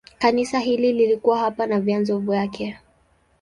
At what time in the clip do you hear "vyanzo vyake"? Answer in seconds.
1.79-2.77